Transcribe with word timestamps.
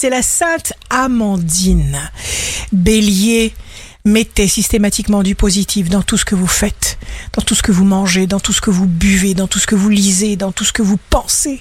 c'est 0.00 0.08
la 0.08 0.22
sainte 0.22 0.72
Amandine. 0.88 2.10
Bélier, 2.72 3.52
mettez 4.06 4.48
systématiquement 4.48 5.22
du 5.22 5.34
positif 5.34 5.90
dans 5.90 6.00
tout 6.00 6.16
ce 6.16 6.24
que 6.24 6.34
vous 6.34 6.46
faites, 6.46 6.96
dans 7.34 7.42
tout 7.42 7.54
ce 7.54 7.62
que 7.62 7.70
vous 7.70 7.84
mangez, 7.84 8.26
dans 8.26 8.40
tout 8.40 8.54
ce 8.54 8.62
que 8.62 8.70
vous 8.70 8.86
buvez, 8.86 9.34
dans 9.34 9.46
tout 9.46 9.58
ce 9.58 9.66
que 9.66 9.74
vous 9.74 9.90
lisez, 9.90 10.36
dans 10.36 10.52
tout 10.52 10.64
ce 10.64 10.72
que 10.72 10.80
vous 10.80 10.98
pensez. 11.10 11.60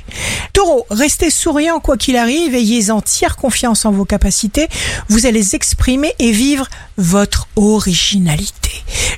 Taureau, 0.54 0.86
restez 0.90 1.32
souriant 1.32 1.82
quoi 1.82 1.98
qu'il 1.98 2.16
arrive, 2.16 2.56
ayez 2.56 2.92
entière 2.92 3.36
confiance 3.36 3.84
en 3.84 3.92
vos 3.92 4.06
capacités, 4.06 4.70
vous 5.10 5.26
allez 5.26 5.54
exprimer 5.54 6.14
et 6.18 6.32
vivre 6.32 6.70
votre 6.96 7.50
originalité. 7.58 8.72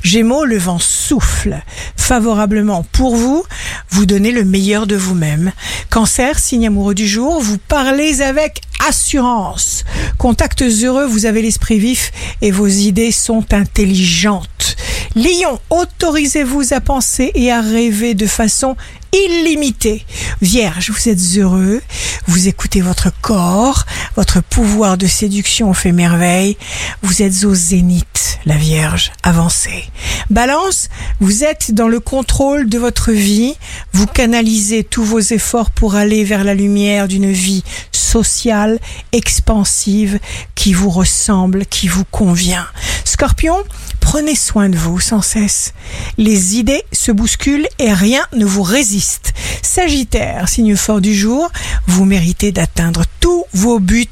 Gémeaux, 0.04 0.46
le 0.46 0.58
vent 0.58 0.80
souffle 0.80 1.62
favorablement 1.96 2.84
pour 2.92 3.16
vous, 3.16 3.44
vous 3.90 4.06
donnez 4.06 4.32
le 4.32 4.44
meilleur 4.44 4.88
de 4.88 4.96
vous-même. 4.96 5.52
Cancer, 5.90 6.40
signe 6.40 6.68
amoureux 6.68 6.96
du 6.96 7.08
jour, 7.08 7.40
vous 7.42 7.58
parlez 7.58 8.22
avec 8.22 8.62
assurance. 8.88 9.84
Contacts 10.18 10.62
heureux, 10.62 11.06
vous 11.06 11.26
avez 11.26 11.42
l'esprit 11.42 11.80
vif 11.80 12.12
et 12.42 12.52
vos 12.52 12.68
idées 12.68 13.12
sont 13.12 13.54
intelligentes. 13.54 14.76
Lion, 15.16 15.60
autorisez-vous 15.70 16.74
à 16.74 16.80
penser 16.80 17.32
et 17.36 17.52
à 17.52 17.62
rêver 17.62 18.14
de 18.14 18.28
façon 18.28 18.76
illimitée. 19.14 20.06
Vierge, 20.42 20.92
vous 20.92 21.10
êtes 21.10 21.38
heureux, 21.38 21.82
vous 22.28 22.48
écoutez 22.48 22.82
votre 22.82 23.12
corps, 23.22 23.86
votre 24.16 24.42
pouvoir 24.42 24.98
de 24.98 25.08
séduction 25.08 25.74
fait 25.74 25.92
merveille, 25.92 26.58
vous 27.02 27.22
êtes 27.22 27.44
au 27.44 27.54
zénith, 27.54 28.31
la 28.46 28.56
Vierge, 28.56 29.12
avancez. 29.24 29.86
Balance, 30.30 30.90
vous 31.20 31.44
êtes 31.44 31.74
dans 31.74 31.88
le 31.88 32.00
contrôle 32.00 32.70
de 32.70 32.78
votre 32.78 33.12
vie, 33.12 33.56
vous 33.94 34.08
canalisez 34.08 34.84
tous 34.84 35.04
vos 35.04 35.20
efforts 35.20 35.72
pour 35.72 35.96
aller 35.96 36.24
vers 36.24 36.44
la 36.44 36.56
lumière 36.56 37.08
d'une 37.08 37.32
vie 37.32 37.64
sociale, 37.92 38.80
expansive, 39.12 40.20
qui 40.56 40.74
vous 40.74 40.90
ressemble, 40.90 41.66
qui 41.66 41.88
vous 41.88 42.06
convient. 42.06 42.68
Scorpion, 43.06 43.58
prenez 44.00 44.36
soin 44.36 44.70
de 44.70 44.78
vous 44.78 45.00
sans 45.00 45.22
cesse. 45.22 45.74
Les 46.18 46.58
idées 46.58 46.84
se 46.92 47.12
bousculent 47.12 47.68
et 47.80 47.94
rien 47.94 48.24
ne 48.34 48.46
vous 48.46 48.64
résiste. 48.64 49.34
Sagittaire, 49.62 50.50
signe 50.50 50.76
fort 50.76 51.02
du 51.02 51.16
jour, 51.16 51.52
vous 51.88 52.06
méritez 52.06 52.52
d'atteindre 52.52 53.04
tous 53.20 53.46
vos 53.54 53.80
buts. 53.80 54.08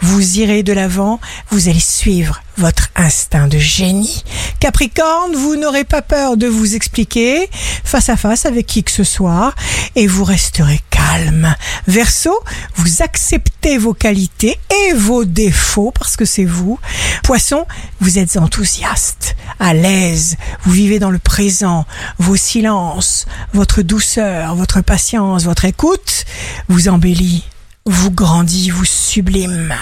Vous 0.00 0.38
irez 0.38 0.62
de 0.62 0.72
l'avant, 0.72 1.20
vous 1.50 1.68
allez 1.68 1.80
suivre 1.80 2.43
votre 2.56 2.88
instinct 2.96 3.48
de 3.48 3.58
génie. 3.58 4.24
Capricorne, 4.60 5.34
vous 5.34 5.56
n'aurez 5.56 5.84
pas 5.84 6.02
peur 6.02 6.36
de 6.36 6.46
vous 6.46 6.74
expliquer 6.74 7.48
face 7.84 8.08
à 8.08 8.16
face 8.16 8.46
avec 8.46 8.66
qui 8.66 8.84
que 8.84 8.90
ce 8.90 9.04
soit 9.04 9.54
et 9.96 10.06
vous 10.06 10.24
resterez 10.24 10.80
calme. 10.90 11.54
Verseau, 11.86 12.38
vous 12.76 13.02
acceptez 13.02 13.78
vos 13.78 13.94
qualités 13.94 14.58
et 14.70 14.92
vos 14.94 15.24
défauts 15.24 15.92
parce 15.92 16.16
que 16.16 16.24
c'est 16.24 16.44
vous. 16.44 16.78
Poisson, 17.22 17.66
vous 18.00 18.18
êtes 18.18 18.36
enthousiaste, 18.36 19.36
à 19.58 19.74
l'aise, 19.74 20.36
vous 20.64 20.72
vivez 20.72 20.98
dans 20.98 21.10
le 21.10 21.18
présent, 21.18 21.84
vos 22.18 22.36
silences, 22.36 23.26
votre 23.52 23.82
douceur, 23.82 24.54
votre 24.54 24.80
patience, 24.80 25.44
votre 25.44 25.64
écoute 25.64 26.24
vous 26.68 26.88
embellit 26.88 27.44
vous 27.86 28.10
grandit, 28.10 28.70
vous 28.70 28.84
sublime. 28.84 29.74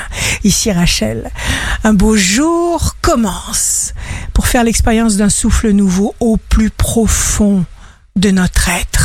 Ici 0.43 0.73
Rachel, 0.73 1.31
un 1.85 1.95
beau 1.95 2.17
jour 2.17 2.97
commence 3.01 3.95
pour 4.35 4.49
faire 4.49 4.65
l'expérience 4.65 5.17
d'un 5.17 5.29
souffle 5.29 5.71
nouveau 5.71 6.15
au 6.19 6.37
plus 6.37 6.71
profond 6.71 7.65
de 8.17 8.31
notre 8.31 8.69
être. 8.69 9.02